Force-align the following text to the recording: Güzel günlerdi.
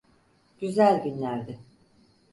Güzel 0.59 1.03
günlerdi. 1.03 1.59